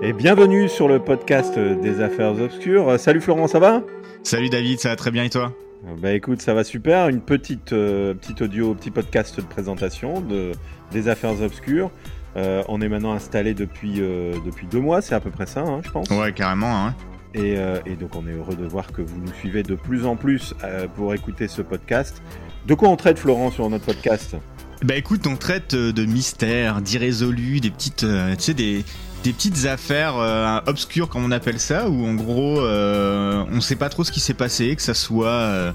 [0.00, 3.00] Et bienvenue sur le podcast des affaires obscures.
[3.00, 3.82] Salut Florent, ça va?
[4.22, 5.52] Salut David, ça va très bien et toi?
[6.00, 7.08] Bah écoute, ça va super.
[7.08, 10.52] Une petite, euh, petite audio, petit podcast de présentation de,
[10.92, 11.90] des affaires obscures.
[12.36, 15.62] Euh, on est maintenant installé depuis, euh, depuis deux mois, c'est à peu près ça,
[15.62, 16.08] hein, je pense.
[16.10, 16.86] Ouais, carrément.
[16.86, 16.94] Hein.
[17.34, 20.16] Et, et, donc on est heureux de voir que vous nous suivez de plus en
[20.16, 20.54] plus
[20.94, 22.22] pour écouter ce podcast.
[22.66, 24.36] De quoi on traite Florent sur notre podcast?
[24.82, 28.84] Bah écoute, on traite de mystères, d'irrésolus, des petites, tu sais, des,
[29.24, 33.76] des petites affaires euh, obscures comme on appelle ça où en gros euh, on sait
[33.76, 35.72] pas trop ce qui s'est passé que ça soit euh,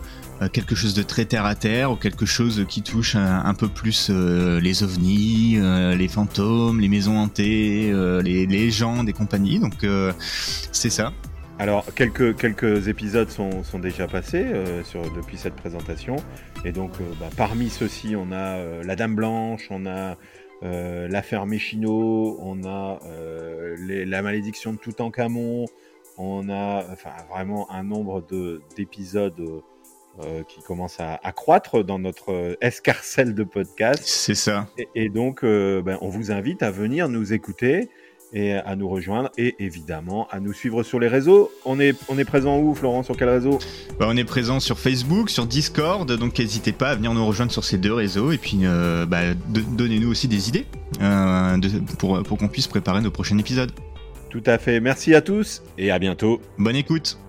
[0.51, 4.07] quelque chose de très terre à terre ou quelque chose qui touche un, peu plus
[4.09, 7.91] euh, les ovnis les fantômes les maisons hantées
[8.23, 9.85] les légendes et compagnie donc
[10.71, 11.11] c'est ça
[11.59, 14.43] alors, quelques, épisodes sont, déjà passés
[15.15, 16.15] depuis cette présentation.
[16.65, 20.17] Et donc, bah, parmi ceux-ci, on a La Dame Blanche, on a
[20.63, 22.99] l'affaire Méchino, on a
[23.77, 25.65] les, la malédiction de Toutankhamon,
[26.17, 28.25] on a enfin, vraiment un nombre
[28.75, 29.61] d'épisodes
[30.47, 34.03] qui commence à, à, croître dans notre escarcelle de podcast.
[34.05, 34.67] C'est ça.
[34.77, 37.89] Et, et donc, ben, on vous invite à venir nous écouter
[38.33, 41.51] et à nous rejoindre et évidemment à nous suivre sur les réseaux.
[41.65, 43.03] On est, on est présent où, Florent?
[43.03, 43.59] Sur quel réseau?
[43.99, 47.51] Bah, On est présent sur Facebook, sur Discord, donc n'hésitez pas à venir nous rejoindre
[47.51, 50.65] sur ces deux réseaux et puis euh, bah, donnez-nous aussi des idées
[51.01, 53.71] euh, de, pour, pour qu'on puisse préparer nos prochains épisodes.
[54.29, 54.79] Tout à fait.
[54.79, 56.41] Merci à tous et à bientôt.
[56.57, 57.19] Bonne écoute.